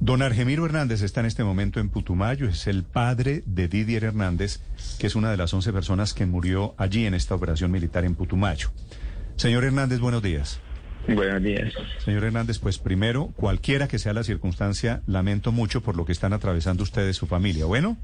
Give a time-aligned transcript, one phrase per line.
[0.00, 4.60] Don Argemiro Hernández está en este momento en Putumayo, es el padre de Didier Hernández,
[4.98, 8.14] que es una de las 11 personas que murió allí en esta operación militar en
[8.14, 8.70] Putumayo.
[9.36, 10.58] Señor Hernández, buenos días.
[11.06, 11.74] Buenos días.
[11.98, 16.32] Señor Hernández, pues primero, cualquiera que sea la circunstancia, lamento mucho por lo que están
[16.32, 17.66] atravesando ustedes, su familia.
[17.66, 17.98] Bueno.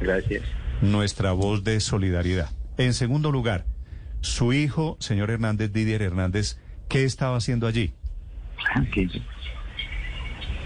[0.00, 0.44] Gracias.
[0.82, 2.50] Nuestra voz de solidaridad.
[2.76, 3.64] En segundo lugar,
[4.20, 7.92] su hijo, señor Hernández, Didier Hernández, ¿qué estaba haciendo allí?
[8.76, 9.10] Aquí.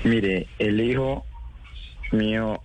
[0.05, 1.25] Mire, el hijo
[2.11, 2.61] mío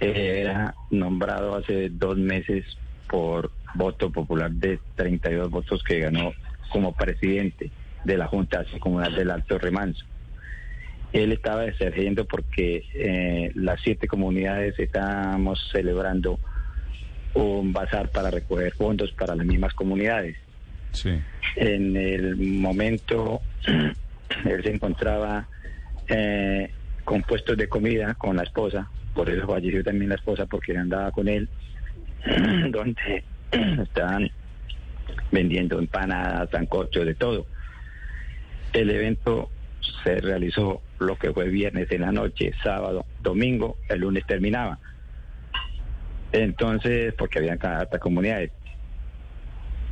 [0.00, 2.64] era nombrado hace dos meses
[3.08, 6.32] por voto popular de 32 votos que ganó
[6.70, 7.70] como presidente
[8.04, 10.04] de la Junta Comunal del Alto Remanso.
[11.12, 16.40] Él estaba desergiendo porque eh, las siete comunidades estábamos celebrando
[17.34, 20.36] un bazar para recoger fondos para las mismas comunidades.
[20.92, 21.20] Sí.
[21.56, 23.40] En el momento
[24.44, 25.48] él se encontraba
[26.08, 26.70] eh,
[27.04, 31.10] con puestos de comida con la esposa, por eso falleció también la esposa porque andaba
[31.10, 31.48] con él,
[32.70, 33.24] donde
[33.82, 34.30] estaban
[35.30, 37.46] vendiendo empanadas, sancochos, de todo.
[38.72, 39.50] El evento
[40.02, 44.78] se realizó lo que fue viernes en la noche, sábado, domingo, el lunes terminaba.
[46.32, 48.50] Entonces, porque habían cada comunidades.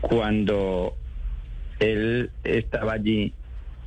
[0.00, 0.96] Cuando
[1.78, 3.32] él estaba allí,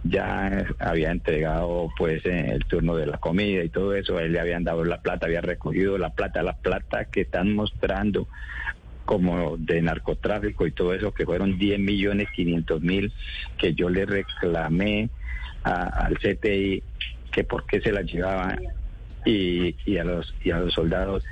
[0.08, 4.64] ya había entregado pues el turno de la comida y todo eso, él le habían
[4.64, 8.28] dado la plata, había recogido la plata, la plata que están mostrando
[9.04, 13.14] como de narcotráfico y todo eso, que fueron 10 millones 500 mil
[13.58, 15.10] que yo le reclamé
[15.64, 16.84] al CTI
[17.32, 18.60] que por qué se la llevaban
[19.26, 21.24] y, y, a los y a los soldados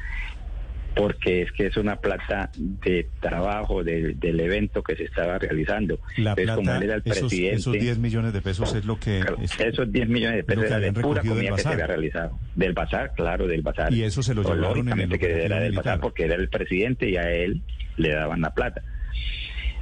[0.96, 6.00] porque es que es una plata de trabajo del evento que se estaba realizando.
[6.18, 9.00] La Entonces, como él era el esos, presidente, esos 10 millones de pesos es lo
[9.00, 9.22] que...
[9.22, 12.40] claro, es- esos 10 millones de pesos era de pura comida que se había realizado.
[12.56, 13.92] Del bazar, claro, del bazar.
[13.92, 15.84] Y eso se lo llevaron en el que era del militar.
[15.86, 17.62] bazar porque era el presidente y a él
[17.98, 18.82] le daban la plata.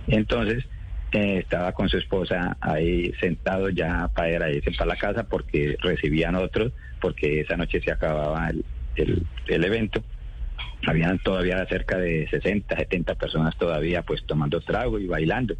[0.07, 0.63] Entonces,
[1.11, 5.23] eh, estaba con su esposa ahí sentado ya para ir a irse para la casa
[5.23, 8.63] porque recibían otros, porque esa noche se acababa el,
[8.95, 10.03] el, el evento.
[10.87, 15.55] Habían todavía cerca de 60, 70 personas todavía pues tomando trago y bailando.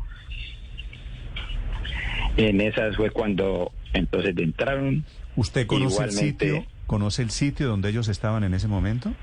[2.37, 5.05] En esas fue cuando entonces entraron.
[5.35, 6.65] ¿Usted conoce el sitio?
[6.87, 9.13] ¿Conoce el sitio donde ellos estaban en ese momento?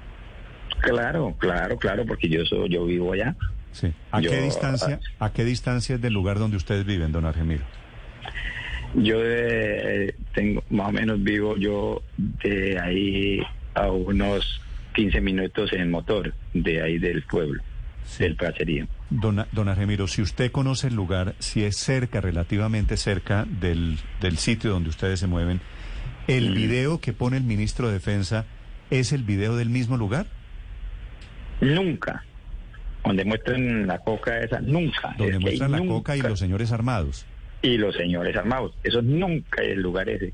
[0.80, 3.34] Claro, claro, claro, porque yo soy, yo vivo allá.
[3.72, 3.92] Sí.
[4.10, 5.00] ¿A Yo- qué distancia?
[5.18, 7.64] ¿A qué distancia es del lugar donde ustedes viven, don Argemiro?
[8.94, 13.40] Yo eh, tengo más o menos vivo yo de ahí
[13.74, 14.60] a unos
[14.94, 17.62] 15 minutos en motor de ahí del pueblo,
[18.18, 18.86] del caserío.
[19.10, 24.38] Don, don Argemiro, si usted conoce el lugar, si es cerca, relativamente cerca del, del
[24.38, 25.60] sitio donde ustedes se mueven,
[26.26, 26.54] ¿el Mm.
[26.54, 28.44] video que pone el ministro de Defensa
[28.90, 30.26] es el video del mismo lugar?
[31.60, 32.24] Nunca,
[33.04, 35.14] donde muestran la coca esa, nunca.
[35.18, 37.26] Donde Es muestran la nunca- coca y los señores armados.
[37.60, 38.72] y los señores armados.
[38.84, 40.32] Eso nunca es el lugar ese.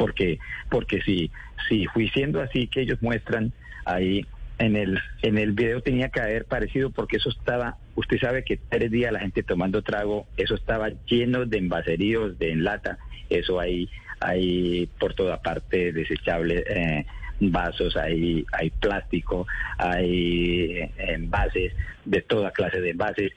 [0.00, 0.38] Porque,
[0.70, 1.30] porque si,
[1.68, 3.52] si fui siendo así que ellos muestran
[3.84, 4.24] ahí
[4.58, 8.56] en el, en el video tenía que haber parecido porque eso estaba, usted sabe que
[8.56, 13.90] tres días la gente tomando trago, eso estaba lleno de envaseríos, de enlata, eso ahí,
[14.20, 17.04] hay por toda parte desechables, eh,
[17.40, 19.46] vasos, hay, hay plástico,
[19.76, 21.74] hay eh, envases,
[22.06, 23.32] de toda clase de envases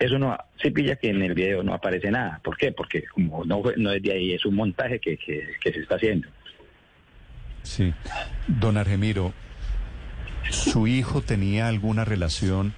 [0.00, 2.40] eso no se pilla que en el video no aparece nada.
[2.42, 2.72] ¿Por qué?
[2.72, 5.96] Porque como no, no es de ahí, es un montaje que, que, que se está
[5.96, 6.26] haciendo.
[7.62, 7.92] Sí.
[8.48, 9.34] Don Argemiro,
[10.48, 12.72] ¿su hijo tenía alguna relación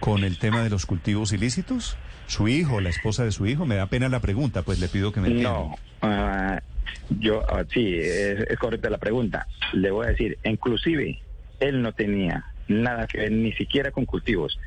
[0.00, 1.96] con el tema de los cultivos ilícitos?
[2.26, 3.64] ¿Su hijo, la esposa de su hijo?
[3.64, 5.50] Me da pena la pregunta, pues le pido que me entienda.
[5.50, 6.60] No, ah,
[7.08, 9.48] yo ah, sí, es, es correcta la pregunta.
[9.72, 11.18] Le voy a decir, inclusive
[11.58, 14.58] él no tenía nada que ver ni siquiera con cultivos,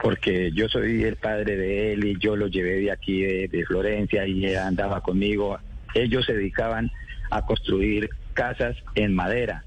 [0.00, 4.26] porque yo soy el padre de él y yo lo llevé de aquí de, Florencia
[4.26, 5.58] y él andaba conmigo.
[5.94, 6.90] Ellos se dedicaban
[7.30, 9.64] a construir casas en madera,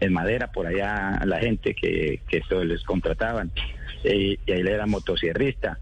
[0.00, 3.52] en madera por allá la gente que, que esto les contrataban
[4.04, 5.78] Eh, y él era motosierrista.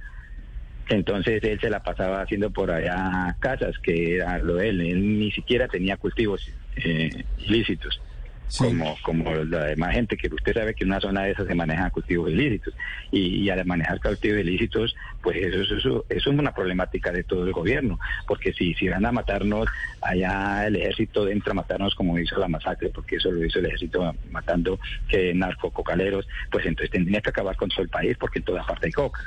[0.89, 4.81] Entonces él se la pasaba haciendo por allá casas, que era lo de él.
[4.81, 8.01] Él ni siquiera tenía cultivos eh, ilícitos,
[8.49, 8.65] Sí.
[8.65, 11.55] como, como la demás gente, que usted sabe que en una zona de esas se
[11.55, 12.75] manejan cultivos ilícitos.
[13.11, 17.25] Y, y al manejar cultivos ilícitos, pues eso, eso, eso, eso es una problemática de
[17.25, 19.69] todo el gobierno, porque si, si van a matarnos,
[20.01, 23.67] allá el ejército entra a matarnos como hizo la masacre, porque eso lo hizo el
[23.67, 24.79] ejército matando
[25.09, 28.87] que narcococaleros, pues entonces tendría que acabar con todo el país, porque en toda parte
[28.87, 29.21] hay coca.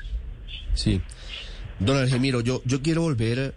[0.74, 1.02] Sí.
[1.80, 3.54] Don Argemiro, yo, yo quiero volver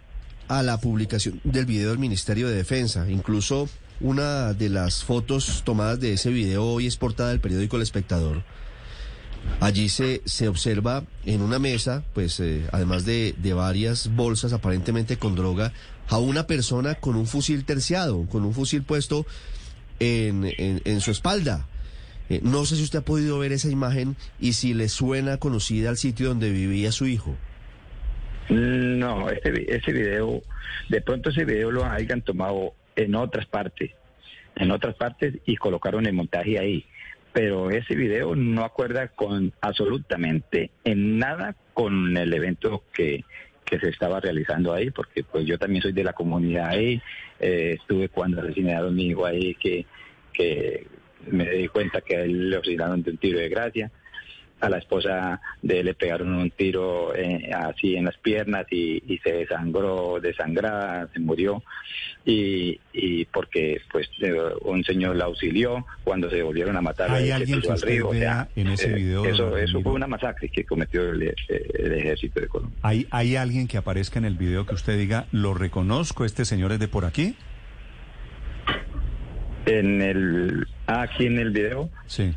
[0.47, 3.09] a la publicación del video del Ministerio de Defensa.
[3.09, 3.69] Incluso
[3.99, 8.43] una de las fotos tomadas de ese video hoy es portada del periódico El Espectador.
[9.59, 15.17] Allí se, se observa en una mesa, pues eh, además de, de varias bolsas aparentemente
[15.17, 15.73] con droga,
[16.09, 19.25] a una persona con un fusil terciado, con un fusil puesto
[19.99, 21.67] en, en, su espalda.
[22.29, 25.89] Eh, no sé si usted ha podido ver esa imagen y si le suena conocida
[25.89, 27.35] al sitio donde vivía su hijo.
[28.49, 30.41] No, ese, ese video,
[30.89, 33.91] de pronto ese video lo hayan tomado en otras partes,
[34.55, 36.85] en otras partes y colocaron el montaje ahí.
[37.31, 43.23] Pero ese video no acuerda con absolutamente en nada con el evento que,
[43.65, 47.01] que se estaba realizando ahí, porque pues yo también soy de la comunidad ahí,
[47.39, 49.85] eh, estuve cuando asesinaron a mi hijo ahí, que,
[50.31, 50.85] que
[51.27, 53.91] me di cuenta que él le asesinaron de un tiro de gracia
[54.63, 59.03] a la esposa de él le pegaron un tiro eh, así en las piernas y,
[59.05, 61.61] y, se desangró, desangrada, se murió
[62.23, 67.29] y, y porque pues eh, un señor la auxilió cuando se volvieron a matar ¿Hay
[67.29, 68.07] alguien que al río.
[68.07, 71.91] O sea, en ese eh, video, eso, eso fue una masacre que cometió el, el
[71.91, 72.79] ejército de Colombia.
[72.83, 76.71] ¿Hay, ¿Hay alguien que aparezca en el video que usted diga, lo reconozco, este señor
[76.71, 77.35] es de por aquí?
[79.65, 81.89] En el, ah, aquí en el video.
[82.07, 82.33] Sí.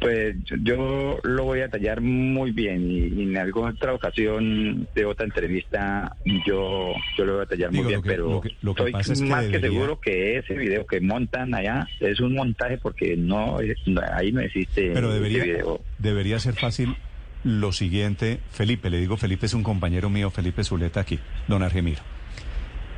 [0.00, 5.04] Pues yo, lo voy a tallar muy bien y, y, en alguna otra ocasión de
[5.06, 6.14] otra entrevista
[6.46, 8.82] yo, yo lo voy a tallar Digo, muy bien, que, pero lo que, lo que
[8.82, 9.60] estoy pasa es que más debería...
[9.60, 14.30] que seguro que ese video que montan allá es un montaje porque no, no ahí
[14.32, 15.80] no existe pero debería, ese video.
[15.98, 16.96] debería ser fácil
[17.44, 22.02] lo siguiente, Felipe, le digo Felipe es un compañero mío, Felipe Zuleta aquí, don Argemiro.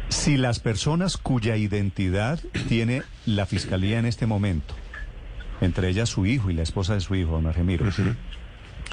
[0.08, 2.38] Si las personas cuya identidad
[2.68, 4.74] tiene la fiscalía en este momento,
[5.60, 7.86] entre ellas su hijo y la esposa de su hijo, don Argemiro,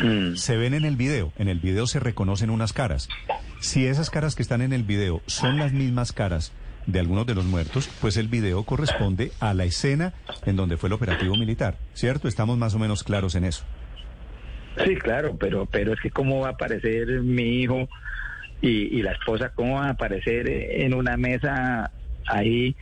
[0.01, 0.35] Mm.
[0.37, 3.09] se ven en el video, en el video se reconocen unas caras.
[3.59, 6.51] Si esas caras que están en el video son las mismas caras
[6.87, 10.13] de algunos de los muertos, pues el video corresponde a la escena
[10.47, 12.27] en donde fue el operativo militar, ¿cierto?
[12.27, 13.63] Estamos más o menos claros en eso.
[14.83, 17.87] Sí, claro, pero pero es que cómo va a aparecer mi hijo
[18.61, 21.91] y, y la esposa, cómo va a aparecer en una mesa
[22.25, 22.75] ahí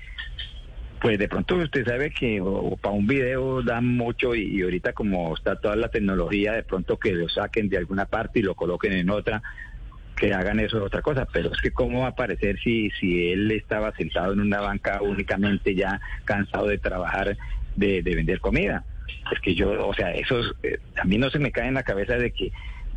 [1.02, 5.36] pues de pronto usted sabe que o, para un video dan mucho y, ahorita como
[5.36, 8.94] está toda la tecnología, de pronto que lo saquen de alguna parte y lo coloquen
[8.94, 9.42] en otra,
[10.16, 13.32] que hagan eso es otra cosa, pero es que cómo va a aparecer si, si
[13.32, 17.36] él estaba sentado en una banca únicamente ya cansado de trabajar,
[17.76, 18.84] de, de vender comida.
[19.34, 21.84] Es que yo, o sea, eso eh, a mí no se me cae en la
[21.84, 22.52] cabeza de que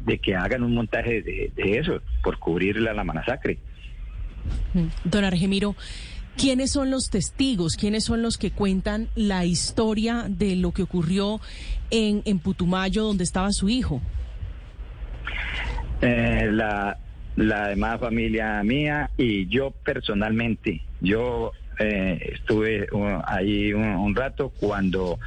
[0.04, 3.56] de que hagan un montaje de, eso por cubrir la, la masacre.
[5.04, 5.74] Don Argemiro,
[6.36, 7.76] ¿Quiénes son los testigos?
[7.76, 11.40] ¿Quiénes son los que cuentan la historia de lo que ocurrió
[11.90, 14.02] en, en Putumayo, donde estaba su hijo?
[16.00, 16.98] Eh, la,
[17.36, 20.82] la demás familia mía y yo personalmente.
[21.00, 25.18] Yo eh, estuve uh, ahí un, un, rato cuando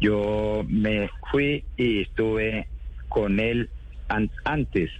[0.00, 2.66] yo me fui y estuve
[3.08, 3.68] con él
[4.08, 4.90] an antes.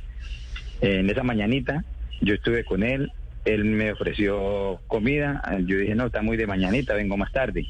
[0.81, 1.85] en esa mañanita,
[2.20, 3.11] yo estuve con él
[3.46, 7.66] él me ofreció comida, yo dije, no, está muy de mañanita, vengo más tarde.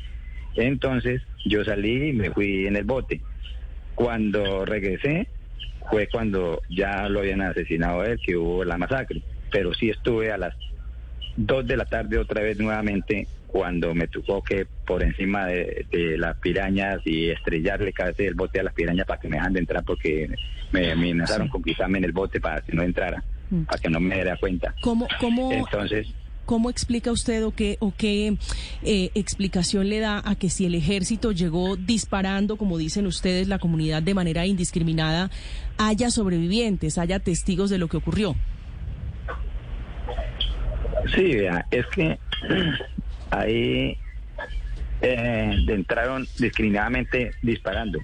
[0.56, 3.20] Entonces yo salí y me fui en el bote.
[3.94, 5.28] Cuando regresé
[5.90, 9.20] fue cuando ya lo habían asesinado a él, que hubo la masacre.
[9.52, 10.56] Pero sí estuve a las
[11.36, 16.16] dos de la tarde otra vez nuevamente cuando me tocó que por encima de, de
[16.16, 19.60] las pirañas y estrellarle cabeza del bote a las pirañas para que me dejan de
[19.60, 20.28] entrar porque
[20.72, 21.52] me amenazaron sí.
[21.52, 23.22] con quitarme en el bote para que no entrara
[23.66, 24.74] para que no me diera cuenta.
[24.82, 26.06] ¿Cómo, cómo, Entonces,
[26.46, 28.36] ¿Cómo explica usted o qué, o qué
[28.84, 33.58] eh, explicación le da a que si el ejército llegó disparando, como dicen ustedes, la
[33.58, 35.28] comunidad de manera indiscriminada,
[35.76, 38.36] haya sobrevivientes, haya testigos de lo que ocurrió?
[41.16, 41.32] Sí,
[41.72, 42.16] es que
[43.30, 43.98] ahí
[45.02, 47.98] eh, entraron discriminadamente disparando,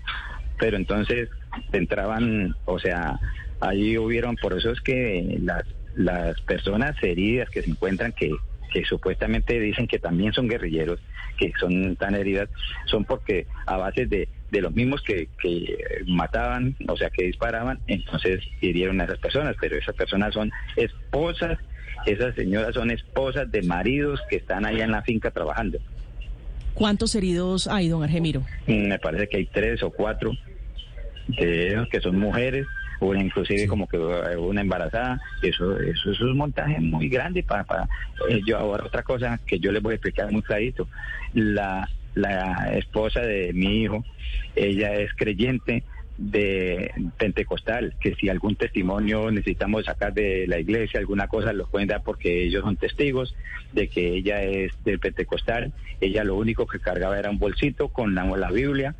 [0.58, 1.28] pero entonces
[1.72, 3.20] entraban, o sea,
[3.62, 5.62] Allí hubieron, por eso es que las,
[5.94, 8.28] las personas heridas que se encuentran, que,
[8.72, 10.98] que supuestamente dicen que también son guerrilleros,
[11.38, 12.48] que son tan heridas,
[12.86, 15.76] son porque a base de, de los mismos que, que
[16.06, 21.56] mataban, o sea, que disparaban, entonces hirieron a esas personas, pero esas personas son esposas,
[22.04, 25.78] esas señoras son esposas de maridos que están allá en la finca trabajando.
[26.74, 28.42] ¿Cuántos heridos hay, don Argemiro?
[28.66, 30.32] Me parece que hay tres o cuatro
[31.28, 32.66] de ellos que son mujeres
[33.02, 33.66] o inclusive sí.
[33.66, 37.88] como que una embarazada, eso, eso, eso es un montaje muy grande para, para
[38.28, 40.88] eh, yo ahora otra cosa que yo les voy a explicar muy clarito,
[41.34, 44.04] la, la esposa de mi hijo,
[44.54, 45.82] ella es creyente
[46.18, 51.88] de pentecostal, que si algún testimonio necesitamos sacar de la iglesia, alguna cosa, lo pueden
[51.88, 53.34] dar porque ellos son testigos
[53.72, 55.72] de que ella es del pentecostal.
[56.00, 58.94] Ella lo único que cargaba era un bolsito con la, la Biblia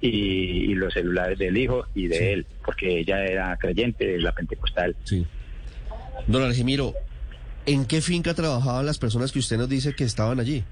[0.00, 4.94] y, los celulares del hijo y de él, porque ella era creyente de la pentecostal.
[5.04, 5.26] Sí.
[6.26, 6.94] Don Argemiro,
[7.66, 10.64] ¿en qué finca trabajaban las personas que usted nos dice que estaban allí?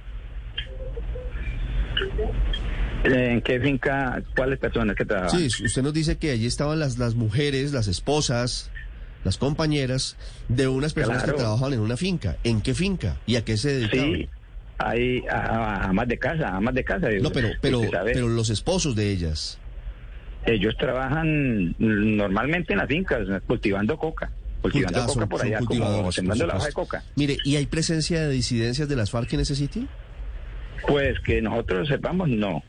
[3.05, 4.23] ¿En qué finca?
[4.35, 5.51] ¿Cuáles personas que trabajaban?
[5.51, 8.71] Sí, usted nos dice que allí estaban las, las mujeres, las esposas,
[9.25, 10.17] las compañeras
[10.49, 12.37] de unas personas que trabajaban en una finca.
[12.45, 13.17] ¿En qué finca?
[13.27, 14.15] ¿Y a qué se dedicaban?
[14.15, 14.29] Sí,
[14.79, 17.09] hay a, más de casa, a más de casa.
[17.21, 19.59] No, pero, pero, pero los esposos de ellas.
[20.45, 24.31] Ellos trabajan normalmente en las fincas, cultivando coca.
[24.63, 27.05] Cultivando ah, coca por allá, como sembrando la hoja de coca.
[27.17, 29.87] Mire, ¿y hay presencia de disidencias de las FARC en ese sitio?
[30.87, 32.63] Pues que nosotros sepamos, no.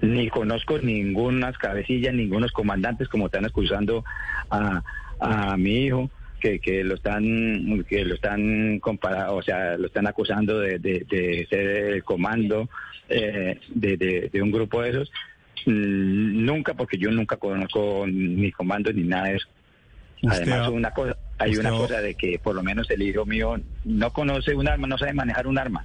[0.00, 4.04] Ni conozco ninguna cabecillas, ningunos comandantes como están acusando
[4.50, 4.82] a,
[5.20, 6.10] a mi hijo.
[6.40, 11.46] Que, que lo están que lo están comparando, o sea, lo están acusando de, de,
[11.50, 12.68] ser el comando
[13.08, 15.10] eh, de, de, un grupo de esos.
[15.66, 19.48] Mm, nunca, porque yo nunca conozco ni comando ni nada de eso.
[20.28, 24.12] Además, una cosa, hay una cosa de que por lo menos el hijo mío no
[24.12, 25.84] conoce un arma, no sabe manejar un arma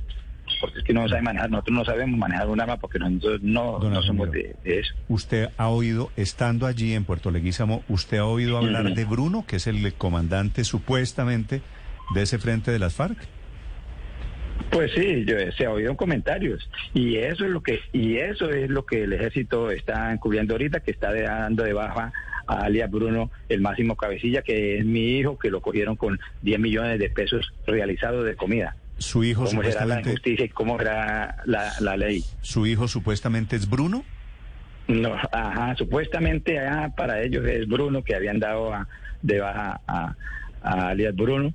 [0.63, 3.79] porque es que no sabe manejar, nosotros no sabemos manejar un arma porque nosotros no,
[3.79, 4.93] no somos de, eso.
[5.10, 9.58] Usted ha oído, estando allí en Puerto Leguízamo, usted ha oído hablar de Bruno, que
[9.58, 11.62] es el comandante supuestamente
[12.15, 13.17] de ese frente de las FARC.
[14.72, 18.50] Pues sí, yo, se ha oído en comentarios y eso es lo que y eso
[18.50, 22.13] es lo que el ejército está encubriendo ahorita, que está dando de baja
[22.48, 26.58] a alias Bruno, el máximo cabecilla, que es mi hijo, que lo cogieron con 10
[26.58, 28.77] millones de pesos realizados de comida.
[29.03, 29.95] Su hijo ¿Cómo supuestamente...
[29.95, 32.24] será la justicia y cómo será la, ley?
[32.41, 34.05] ¿Su hijo supuestamente es Bruno?
[34.88, 36.57] No, ajá, supuestamente
[36.95, 38.72] para ellos es Bruno, que habían dado
[39.22, 40.15] de baja a,
[40.62, 41.53] alias Bruno,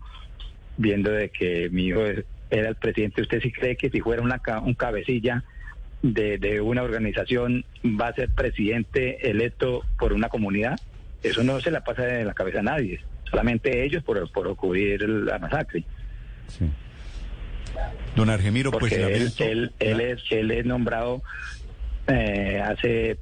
[0.77, 2.03] viendo de que mi hijo
[2.51, 3.23] era el presidente.
[3.23, 5.43] ¿Usted sí cree que si fuera una, un cabecilla
[6.03, 10.79] de, de una organización va a ser presidente electo por una comunidad?
[11.23, 15.09] Eso no se la pasa de la cabeza a nadie, solamente ellos por, por ocurrir
[15.09, 15.83] la masacre.
[16.49, 16.67] Sí.
[18.17, 21.23] Don Argemiro, pues él, él, él, es, él es nombrado
[22.09, 23.19] eh, hace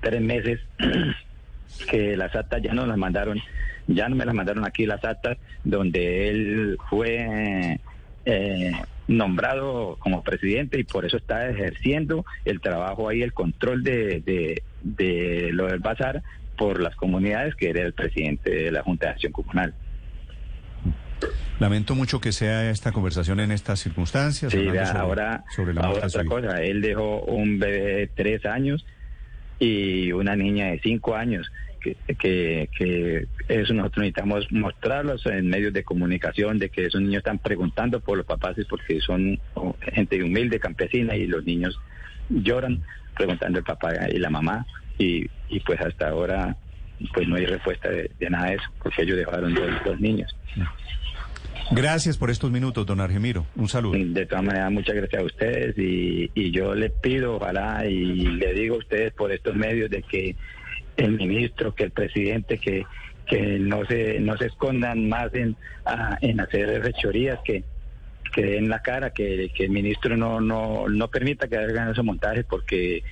[0.00, 0.60] tres meses
[1.90, 3.40] que las actas ya no las mandaron,
[3.86, 7.78] ya no me las mandaron aquí las actas donde él fue
[8.24, 8.72] eh,
[9.08, 14.62] nombrado como presidente y por eso está ejerciendo el trabajo ahí, el control de, de,
[14.82, 16.22] de lo del bazar
[16.58, 19.74] por las comunidades que era el presidente de la Junta de Acción Comunal.
[21.58, 24.52] Lamento mucho que sea esta conversación en estas circunstancias.
[24.52, 26.62] Sí, ahora, sobre la otra cosa.
[26.62, 28.84] Él dejó un bebé de tres años
[29.58, 31.50] y una niña de cinco años.
[31.80, 37.18] Que, que, que eso nosotros necesitamos mostrarlos en medios de comunicación, de que esos niños
[37.18, 39.38] están preguntando por los papás porque son
[39.92, 41.78] gente humilde, campesina, y los niños
[42.28, 42.82] lloran
[43.14, 44.66] preguntando el papá y la mamá.
[44.98, 46.56] Y, y pues hasta ahora
[47.12, 50.34] pues no hay respuesta de, nada de eso, porque ellos dejaron dos, dos niños.
[51.72, 53.44] Gracias por estos minutos, don Argemiro.
[53.56, 53.98] Un saludo.
[53.98, 58.54] De todas maneras, muchas gracias a ustedes y, y yo les pido, ojalá, y le
[58.54, 60.36] digo a ustedes por estos medios de que
[60.96, 62.86] el ministro, que el presidente, que,
[63.26, 65.56] que no se no se escondan más en,
[66.20, 67.64] en hacer fechorías, que,
[68.32, 72.04] que den la cara, que, que el ministro no, no, no permita que hagan esos
[72.04, 73.02] montajes porque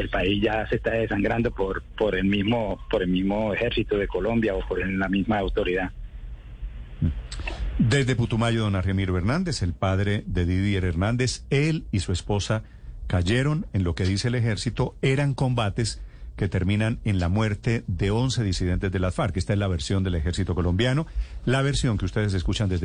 [0.00, 4.08] el país ya se está desangrando por, por el mismo, por el mismo ejército de
[4.08, 5.90] Colombia o por la misma autoridad.
[7.78, 12.62] Desde Putumayo, don Argemiro Hernández, el padre de Didier Hernández, él y su esposa
[13.06, 16.00] cayeron en lo que dice el ejército, eran combates
[16.36, 19.36] que terminan en la muerte de 11 disidentes de las FARC.
[19.36, 21.06] Esta es la versión del ejército colombiano,
[21.44, 22.80] la versión que ustedes escuchan desde